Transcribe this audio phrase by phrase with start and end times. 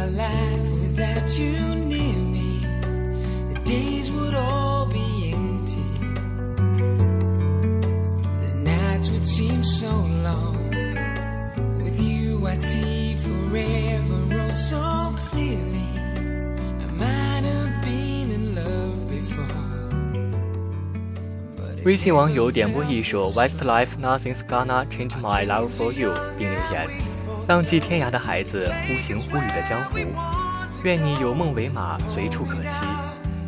[0.00, 2.60] my life without you near me.
[3.52, 5.82] The days would all be empty.
[8.40, 9.90] The nights would seem so
[10.22, 10.56] long.
[11.82, 15.90] With you, I see forever oh so clearly.
[16.84, 19.44] I might have been in love before.
[21.56, 26.88] but it 微信网友点播一首 Westlife Nothing's Gonna Change My Love for You，并留言：
[27.51, 29.97] 浪迹天涯的孩子，忽晴忽雨的江湖，
[30.85, 32.85] 愿你有梦为马，随处可栖。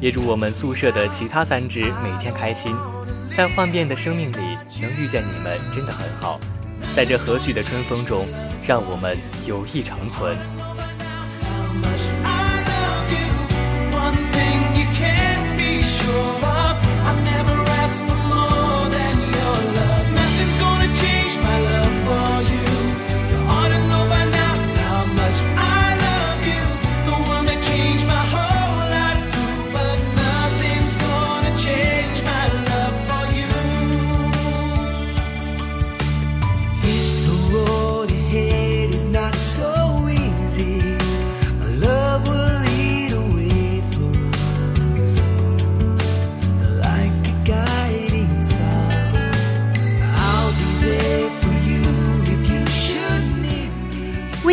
[0.00, 2.74] 也祝我们宿舍的其他三只每天开心，
[3.36, 4.38] 在幻变的生命里
[4.80, 6.40] 能遇见你们真的很好。
[6.96, 8.26] 在这和煦的春风中，
[8.66, 9.16] 让我们
[9.46, 10.36] 友谊长存。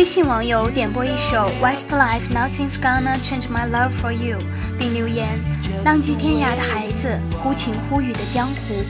[0.00, 4.38] 微信网友点播一首 Westlife Nothing's Gonna Change My Love for You，
[4.78, 5.28] 并留言：
[5.84, 8.82] 浪迹天涯的孩子，忽晴忽雨的江湖，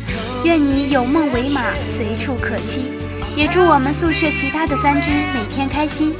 [0.44, 2.82] 愿你有梦为马，随处可栖。
[3.34, 6.14] 也祝我们宿舍其他的三只每天开心，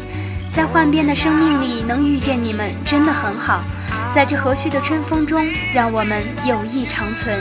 [0.52, 3.62] 在幻变的生命里能遇见你们真的很好。
[4.12, 5.41] 在这和煦的春风中，
[5.72, 7.41] 让我们友谊长存。